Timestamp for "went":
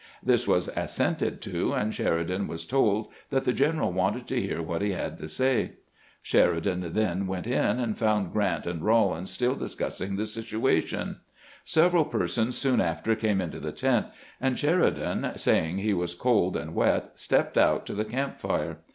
7.27-7.45